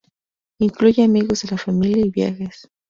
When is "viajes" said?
2.09-2.67